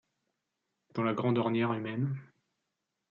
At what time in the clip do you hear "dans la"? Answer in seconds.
0.95-1.13